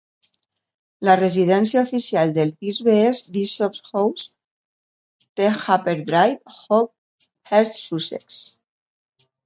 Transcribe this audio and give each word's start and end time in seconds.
La 1.09 1.15
residència 1.19 1.83
oficial 1.87 2.33
del 2.37 2.53
bisbe 2.67 2.97
és 3.11 3.21
Bishop's 3.37 3.85
House, 3.93 4.27
The 5.43 5.53
Upper 5.77 5.97
Drive, 6.11 6.59
Hove, 6.61 6.93
East 7.61 7.83
Sussex. 7.87 8.45